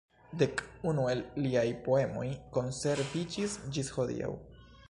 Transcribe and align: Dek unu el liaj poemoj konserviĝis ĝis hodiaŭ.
Dek 0.43 0.61
unu 0.91 1.03
el 1.11 1.21
liaj 1.47 1.67
poemoj 1.89 2.25
konserviĝis 2.57 3.59
ĝis 3.77 3.97
hodiaŭ. 4.01 4.37